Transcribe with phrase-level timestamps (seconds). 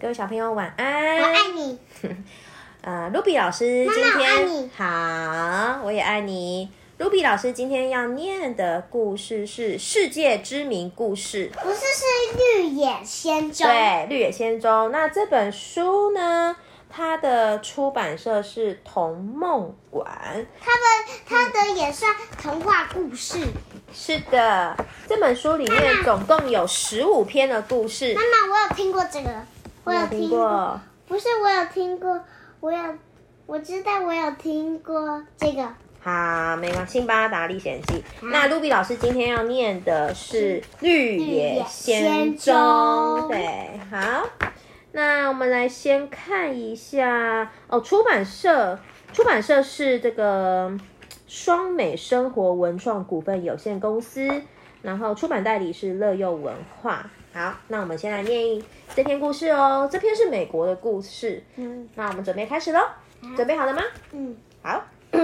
[0.00, 1.18] 各位小朋友晚安。
[1.20, 1.76] 我爱你。
[2.82, 6.70] 呃，Ruby 老师今天你好，我也爱你。
[7.00, 13.66] Ruby 老师今天要念的故事是世界知名故事，不是是绿野仙踪。
[13.66, 13.76] 对，
[14.06, 14.70] 《绿野仙踪》。
[14.90, 16.54] 那这本书呢，
[16.88, 20.06] 它的出版社是童梦馆。
[20.60, 23.40] 它的它的也算童话故事。
[23.92, 24.76] 是的，
[25.08, 28.14] 这本书里面总共有十五篇的故事。
[28.14, 29.30] 妈妈，我有听过这个，
[29.88, 30.78] 我有听听过？
[31.06, 32.22] 不是，我有听过，
[32.60, 32.78] 我有，
[33.46, 35.66] 我知道我有听过这个。
[36.00, 37.94] 好，没关系，《辛巴达历险记》。
[38.30, 42.54] 那卢比老师今天要念的是《绿野仙踪》。
[43.28, 44.28] 对，好，
[44.92, 48.78] 那我们来先看一下哦，出版社，
[49.14, 50.70] 出版社是这个
[51.26, 54.42] 双美生活文创股份有限公司，
[54.82, 57.10] 然后出版代理是乐幼文化。
[57.32, 58.64] 好，那我们先来念一
[58.94, 61.42] 这篇故事哦，这篇是美国的故事。
[61.56, 62.80] 嗯那我们准备开始喽，
[63.36, 63.82] 准备好了吗？
[64.12, 64.82] 嗯，好，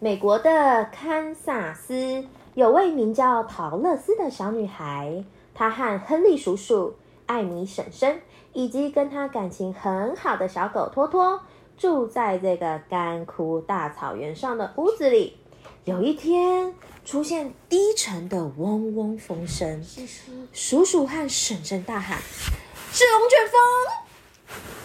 [0.00, 6.94] 美国的堪萨斯有位名叫陶乐斯的小女孩，她和亨利叔叔、
[7.26, 8.20] 艾米婶婶
[8.52, 11.40] 以及跟她感情很好的小狗托托
[11.78, 15.38] 住在这个干枯大草原上的屋子里。
[15.84, 19.84] 有一天，出现低沉的嗡嗡风声。
[20.50, 22.18] 叔叔和婶婶大喊
[22.90, 23.60] ：“是龙卷风！”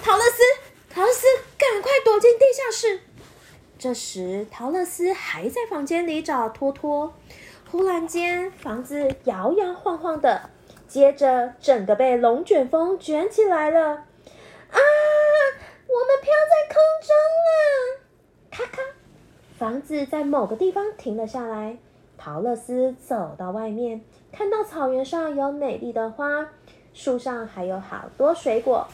[0.04, 0.42] 陶乐斯，
[0.90, 1.26] 陶乐斯，
[1.58, 3.00] 赶快躲进地下室。
[3.78, 7.16] 这时，陶乐斯还在房间里找托托。
[7.72, 10.50] 忽然间，房子摇摇晃晃的，
[10.86, 13.80] 接着整个被龙卷风卷起来了。
[13.82, 14.78] 啊！
[15.88, 16.76] 我们飘在空
[17.08, 17.16] 中
[17.48, 17.50] 了！
[19.60, 21.78] 房子在某个地方停了下来。
[22.18, 24.00] 陶乐斯走到外面，
[24.32, 26.48] 看到草原上有美丽的花，
[26.94, 28.88] 树上还有好多水果。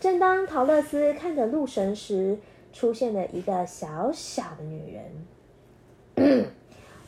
[0.00, 2.38] 正当陶乐斯看着路神时，
[2.74, 6.50] 出现了一个小小的女人。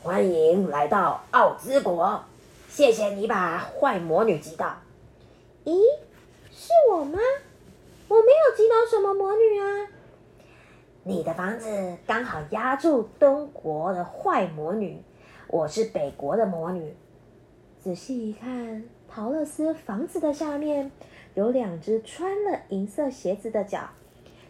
[0.03, 2.23] 欢迎来到奥兹国，
[2.71, 4.75] 谢谢你把坏魔女击倒。
[5.67, 5.79] 咦，
[6.51, 7.19] 是我吗？
[8.09, 9.89] 我没有击倒什么魔女啊。
[11.09, 15.01] 你的房子刚好压住东国的坏魔女，
[15.47, 16.97] 我是北国的魔女。
[17.81, 20.91] 仔细一看，陶乐斯房子的下面
[21.35, 23.91] 有两只穿了银色鞋子的脚，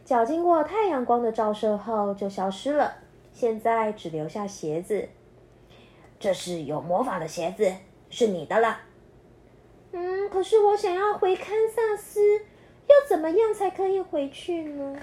[0.02, 2.94] 脚经过太阳光的照射后就消失了，
[3.34, 5.10] 现在只留下鞋子。
[6.18, 7.70] 这是有魔法的鞋子，
[8.08, 8.78] 是你的了。
[9.92, 12.38] 嗯，可是我想要回堪萨斯，
[12.86, 14.96] 要怎么样才可以回去呢？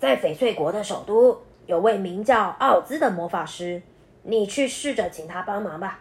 [0.00, 3.82] 在翡翠国的首都，有位名叫奥兹的魔法师，
[4.22, 6.00] 你去试着请他帮忙吧。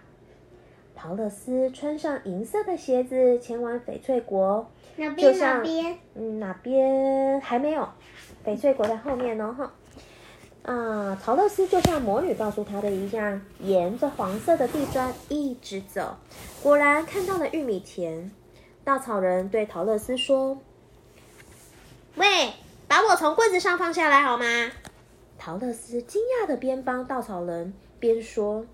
[0.95, 4.71] 陶乐斯穿上银色的鞋子，前往翡翠国。
[4.95, 5.97] 哪边？
[6.15, 7.89] 嗯，哪边还没有？
[8.45, 9.73] 翡翠国在后面哦，哈。
[10.63, 16.15] 啊，陶乐斯就像魔女告诉他的一样，沿着黄色的地砖一直走，
[16.63, 18.31] 果然看到了玉米田。
[18.85, 20.57] 稻草人对陶乐斯说
[22.15, 22.25] ：“喂，
[22.89, 24.45] 把我从棍子上放下来好吗？”
[25.39, 28.65] 陶乐斯惊讶的边帮稻草人边说：“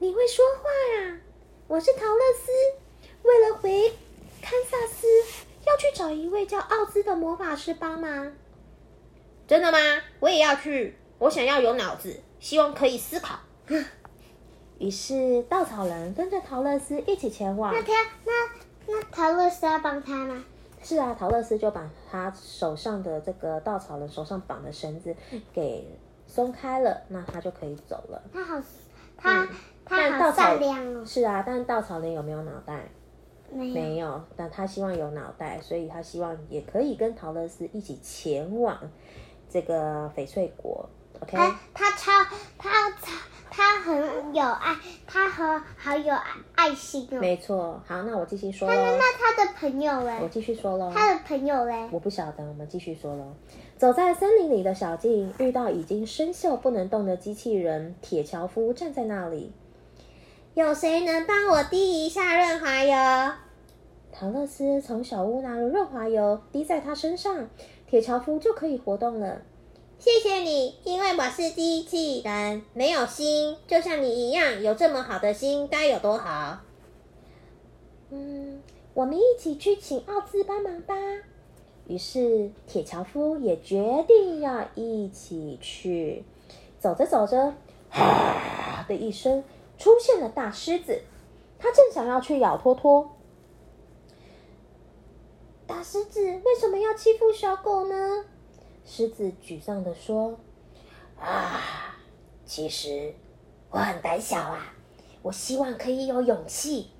[0.00, 1.18] 你会说话呀、
[1.66, 2.50] 我是陶乐斯，
[3.22, 3.92] 为了回
[4.40, 5.06] 堪萨斯，
[5.66, 8.32] 要去找一位叫奥兹的魔法师帮忙。
[9.46, 9.78] 真的吗？
[10.20, 13.40] 我也要去，我想要有脑子，希望可以思考。
[14.78, 17.82] 于是稻草人跟着陶乐斯一起前往那。
[17.82, 17.92] 他
[18.24, 18.32] 那
[18.86, 20.44] 那陶乐斯要帮他吗？
[20.84, 25.16] 是啊，陶乐斯就把他手上的这个稻草人手上绑的绳子
[25.52, 28.22] 给松开了，那他就可以走了。
[28.32, 28.62] 他好，
[29.16, 29.48] 他、嗯
[29.86, 31.04] 他好但稻草善良哦。
[31.04, 32.88] 是啊，但稻草人有没有脑袋？
[33.50, 33.74] 没有。
[33.74, 38.78] 没有，但他希望有脑袋，所以他希望也可以跟陶乐斯一起前往
[39.48, 40.88] 这个翡翠国。
[41.20, 42.12] OK，他他超
[42.58, 43.12] 他他
[43.56, 44.76] 他很有爱，
[45.06, 46.22] 他和好有爱
[46.56, 47.20] 爱心哦。
[47.20, 47.80] 没错。
[47.86, 50.28] 好，那我继续说那那他的朋友嘞我嘞？
[50.28, 50.90] 继续说喽。
[50.92, 51.88] 他的朋友嘞？
[51.92, 53.32] 我不晓得，我们继续说喽。
[53.78, 59.52] 走在森林里的小径，遇到已经生锈不能动的机器人铁樵夫站在那里。
[60.54, 63.32] 有谁能帮我滴一下润滑油？
[64.12, 67.48] 唐乐斯从小屋拿了润滑油，滴在他身上，
[67.86, 69.42] 铁樵夫就可以活动了。
[69.98, 76.58] 谢谢你，因为我是机器人，没有心，就像你一样，有这么好的心，该有多好。
[78.10, 78.62] 嗯，
[78.92, 80.94] 我们一起去请奥兹帮忙吧。
[81.86, 86.24] 于是铁樵夫也决定要一起去。
[86.78, 87.54] 走着走着，
[87.88, 89.42] 哈的一声，
[89.78, 91.00] 出现了大狮子，
[91.58, 93.10] 它正想要去咬托托。
[95.66, 98.26] 大狮子为什么要欺负小狗呢？
[98.86, 100.38] 狮子沮丧地说
[101.18, 101.60] ：“啊，
[102.44, 103.14] 其实
[103.70, 104.74] 我很胆小啊，
[105.22, 106.90] 我希望可以有勇气。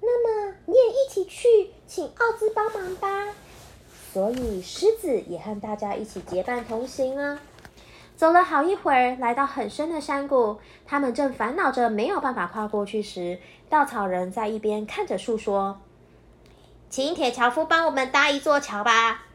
[0.00, 3.34] 那么你也一起去，请奥兹帮忙吧。”
[4.12, 7.40] 所以狮子也和大家一起结伴同行啊。
[8.16, 13.38] 走了好一会儿，来到很深的山谷，他们正烦恼着没有办法跨过去时，
[13.68, 15.80] 稻草人在一边看着树说
[16.90, 19.26] ：“请铁樵夫帮我们搭一座桥吧。”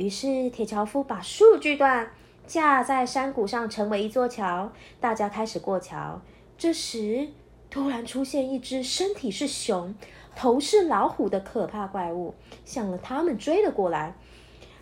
[0.00, 2.10] 于是铁樵夫把树锯断，
[2.46, 4.72] 架在山谷上，成为一座桥。
[4.98, 6.22] 大家开始过桥。
[6.56, 7.28] 这时，
[7.68, 9.94] 突然出现一只身体是熊、
[10.34, 14.14] 头是老虎的可怕怪物，向了他们追了过来。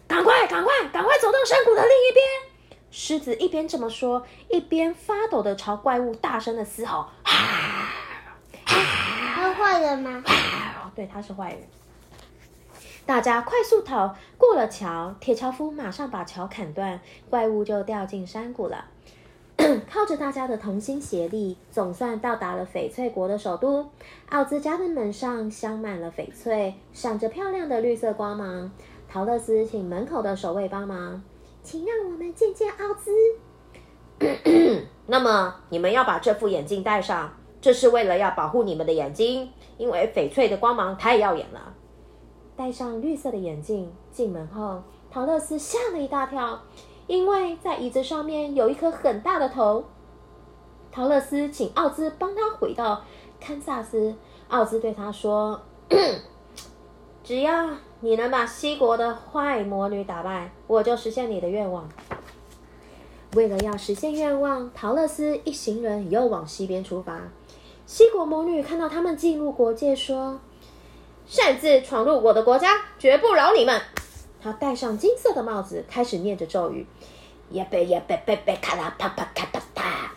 [0.06, 2.87] 赶快，赶快，赶快走到山谷的另一边！
[2.93, 7.93] 狮子一边这么说，一边发抖的朝怪物大声的嘶吼：“啊！
[8.65, 10.23] 他坏人吗？
[10.94, 11.59] 对，他是坏人。”
[13.08, 17.00] 大家快速逃过了桥，铁樵夫马上把桥砍断，
[17.31, 18.84] 怪物就掉进山谷了。
[19.90, 23.88] 靠着大家的同心协力，总算到达了翡翠国的首都。
[24.28, 28.70] 奥兹家的门上镶满了翡翠，闪着漂亮的绿色光芒。
[29.08, 31.22] 陶乐斯请门口的守卫帮忙，
[31.62, 33.10] 请让我们见见奥兹。
[35.08, 37.32] 那么你们要把这副眼镜戴上，
[37.62, 41.75] 这是为了要保护你们的眼睛，因为翡翠的光芒太耀眼了。
[42.58, 44.82] 戴上绿色的眼镜，进门后，
[45.12, 46.60] 陶乐斯吓了一大跳，
[47.06, 49.84] 因为在椅子上面有一颗很大的头。
[50.90, 53.05] 陶乐斯请奥兹帮他回到
[53.38, 54.16] 堪萨斯。
[54.49, 55.62] 奥兹对他说
[57.22, 57.70] ：“只要
[58.00, 61.88] 你能把西国的坏魔女打败，我就实现你的愿望。”
[63.37, 67.20] 为了要实现愿望，陶乐斯一行人又往西边出发。
[67.87, 70.40] 西国魔女看到他们进入国界，说。
[71.30, 73.78] 擅自闯入我的国家，绝不饶你们！
[74.40, 76.86] 他戴上金色的帽子，开始念着咒语
[77.52, 80.10] ：“耶贝耶贝贝贝卡拉啪啪卡哒哒！”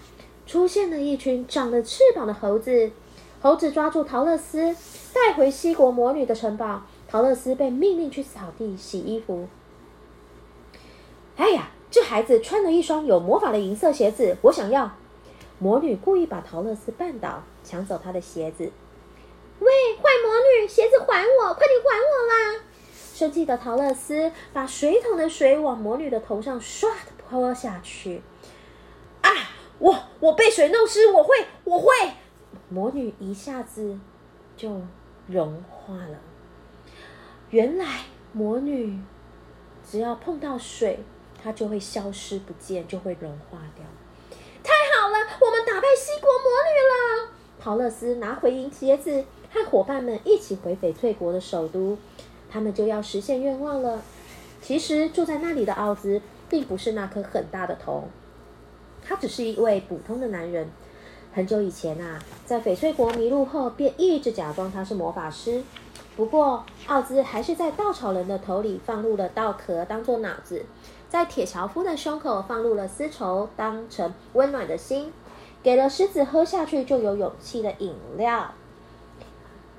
[0.47, 2.91] 出现了一群长了翅膀的猴子，
[3.41, 4.73] 猴子抓住陶乐斯，
[5.13, 6.83] 带回西国魔女的城堡。
[7.09, 9.49] 陶乐斯被命令去扫地、洗衣服。
[11.35, 14.89] 哎呀，这孩子穿了一双有魔法的银色鞋子，我想要！
[15.59, 18.71] 魔女故意把陶乐斯绊倒，抢走他的鞋子。
[20.71, 21.53] 鞋子还我！
[21.53, 22.63] 快点还我啦！
[23.13, 28.21] 生气的陶乐斯把水桶的水往魔女的头上唰的泼下去。
[29.21, 29.29] 啊！
[29.79, 31.35] 我我被水弄湿，我会
[31.65, 31.89] 我会！
[32.69, 33.99] 魔女一下子
[34.55, 34.81] 就
[35.27, 36.17] 融化了。
[37.49, 38.97] 原来魔女
[39.85, 41.03] 只要碰到水，
[41.43, 43.85] 她就会消失不见，就会融化掉。
[44.63, 47.33] 太好了，我们打败西国魔女了！
[47.59, 49.25] 陶乐斯拿回银鞋子。
[49.53, 51.97] 和伙伴们一起回翡翠国的首都，
[52.49, 54.01] 他们就要实现愿望了。
[54.61, 58.05] 其实住在那里的奥兹并不是那颗很大的头，
[59.03, 60.69] 他只是一位普通的男人。
[61.33, 65.63] 很久以前啊，在翡翠国迷路后，便一直假装他是魔法师。
[66.15, 70.65] 不过，奥兹还是在稻草人的头里放入了稻壳当做脑子，
[71.09, 75.11] 在铁樵夫的胸口放入了丝绸当成温暖的心，
[75.63, 78.53] 给了狮子喝下去就有勇气的饮料。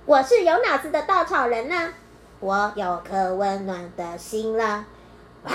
[0.05, 1.95] 我是有脑子的稻草人呢，
[2.41, 4.85] 我有颗温暖的心了，
[5.45, 5.53] 哇！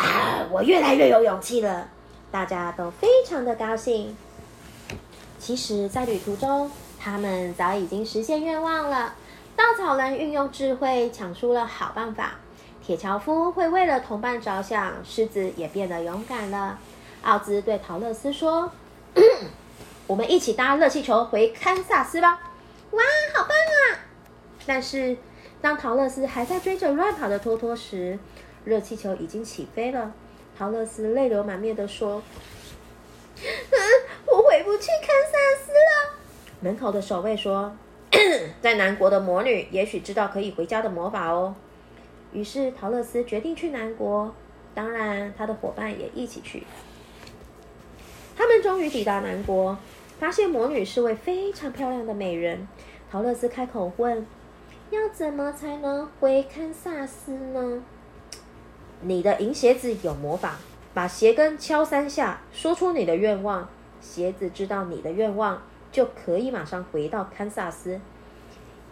[0.49, 1.89] 我越来越有勇气了，
[2.31, 4.15] 大家都非常的高兴。
[5.37, 9.15] 其实，在旅途中，他们早已经实现愿望了。
[9.57, 12.35] 稻草人运用智慧抢出了好办法，
[12.81, 16.79] 铁樵夫会为了同伴着想，狮子也变得勇敢了。
[17.23, 18.71] 奥兹对陶乐斯说
[20.07, 22.39] ：“我们一起搭热气球回堪萨斯吧！”
[22.91, 23.03] 哇，
[23.35, 24.06] 好棒啊！
[24.67, 25.15] 但是，
[25.61, 28.19] 当陶乐斯还在追着乱跑的托托时，
[28.65, 30.13] 热气球已经起飞了。
[30.57, 32.21] 陶乐斯泪流满面地说
[33.39, 33.79] ：“嗯，
[34.27, 36.19] 我回不去堪萨斯了。”
[36.59, 37.73] 门口的守卫说
[38.61, 41.55] ：“在南国的魔女也许知道可以回家的魔法哦。”
[42.33, 44.35] 于是陶乐斯决定去南国，
[44.75, 46.63] 当然他的伙伴也一起去。
[48.35, 49.77] 他们终于抵达南国，
[50.19, 52.67] 发现魔女是位非常漂亮的美人。
[53.09, 54.27] 陶乐斯开口问。
[54.89, 57.83] 要怎么才能回堪萨斯呢？
[59.01, 60.55] 你的银鞋子有魔法，
[60.93, 63.67] 把鞋跟敲三下，说出你的愿望，
[63.99, 67.99] 鞋子知道你的愿望，就可以马上回到堪萨斯。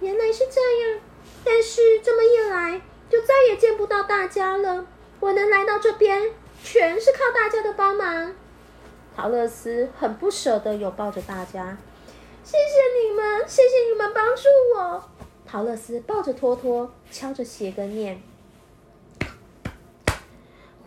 [0.02, 0.60] 原来是这
[0.92, 1.00] 样，
[1.46, 4.86] 但是这么一来，就再也见不到大家了。
[5.22, 6.30] 我能来到这边，
[6.62, 8.36] 全是靠大家的帮忙。
[9.16, 11.78] 陶乐斯很不舍得有抱着大家，
[12.44, 14.42] 谢谢你们，谢谢你们帮助
[14.76, 15.15] 我。
[15.56, 18.22] 陶乐斯抱着托托，敲着鞋跟念：“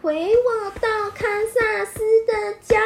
[0.02, 2.78] 回我到堪萨斯的家。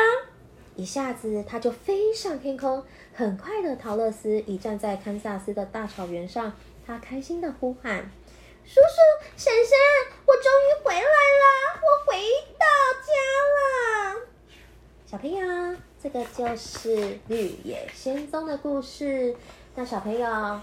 [0.76, 2.84] 一下子，他就飞上天空。
[3.12, 6.52] 很快的，陶乐斯已站在堪萨斯的大草原上，
[6.86, 8.08] 他开心的呼喊
[8.64, 9.76] ：“叔叔，婶婶，
[10.24, 11.80] 我终于回来了！
[11.82, 12.16] 我回
[12.60, 12.64] 到
[13.02, 13.12] 家
[14.14, 14.20] 了！”
[15.04, 16.96] 小朋友，这个就是
[17.26, 19.34] 《绿野仙踪》的故事。
[19.74, 20.60] 那小朋友，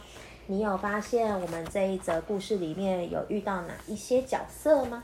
[0.51, 5.03] 你有发现我们这一则故事里面有遇到哪一些角色吗？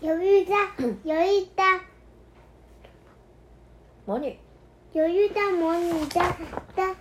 [0.00, 0.56] 有遇到，
[1.04, 1.62] 有遇到，
[4.04, 4.36] 魔女，
[4.90, 6.20] 有遇到魔女的
[6.74, 6.96] 的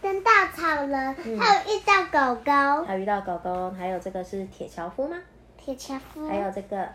[0.00, 5.16] 跟稻草人，还有遇到狗狗，还有遇到狗狗，还有这个是铁樵夫吗？
[5.56, 6.88] 铁樵夫，还有这个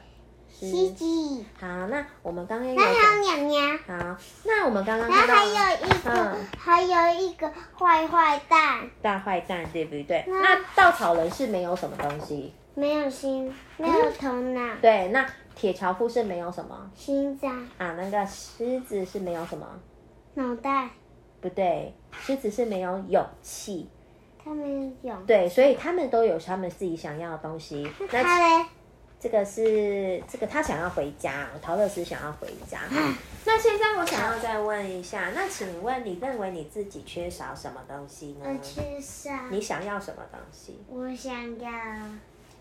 [0.59, 0.67] 是。
[0.95, 3.21] 西，好，那我们刚刚有还有讲。
[3.21, 6.47] 娘娘，好，那我们刚刚然后看到还有一个，嗯。
[6.57, 10.24] 还有一个坏坏蛋，大坏蛋，对不对？
[10.27, 16.89] 那那稻草人是没有什么东西，没有心，没有头脑，对，那铁樵夫是没有什么。
[16.95, 17.93] 心脏，啊？
[17.97, 19.67] 那个狮子是没有什么，
[20.35, 20.89] 脑袋，
[21.41, 23.89] 不对，狮子是没有勇气，
[24.43, 27.88] 他们有，对，所以他们都有他们自己想要的东西。
[28.12, 28.65] 那他嘞，
[29.25, 32.82] 这个是这个他想要回家，陶乐斯想要回家。
[33.44, 38.46] 那现在我想要再问一下，那请问你认为你自己缺少什么东西呢？
[38.48, 39.32] 我缺少？
[39.50, 40.79] 你想要什么东西？
[40.88, 41.72] 我想要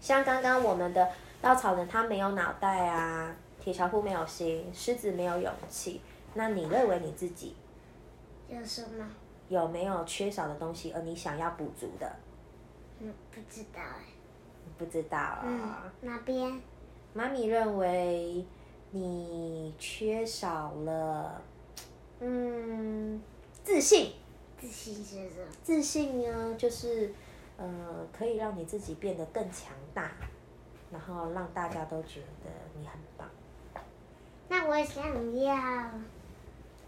[0.01, 1.07] 像刚刚我们的
[1.43, 6.01] 稻草人，他没有脑袋啊，铁樵夫没有心，狮子没有勇气。
[6.33, 7.55] 那你认为你自己
[8.49, 9.07] 有什么？
[9.51, 12.11] 有没有缺少的东西，而你想要补足的？
[13.01, 14.14] 嗯，不知道哎。
[14.79, 16.61] 不知道啊、嗯，哪边？
[17.13, 18.45] 妈咪认为
[18.91, 21.41] 你缺少了，
[22.21, 23.23] 嗯，
[23.63, 24.13] 自信。
[24.59, 25.47] 自信是什么？
[25.63, 27.13] 自信呢，就是
[27.57, 30.13] 呃，可以让你自己变得更强大，
[30.91, 33.29] 然后让大家都觉得你很棒。
[34.49, 35.91] 那我想要。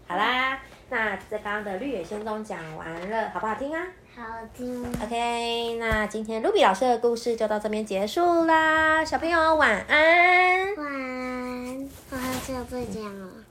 [0.07, 0.59] 好啦，
[0.89, 3.85] 那这刚刚的《绿野仙踪》讲完了，好不好听啊
[4.15, 4.23] 好
[4.55, 4.83] 听。
[5.03, 10.75] ？OK，那今天卢比老师的故事就到这边结束啦，小朋友晚安。
[10.75, 11.89] 晚安。
[12.09, 13.46] 我要再讲哦。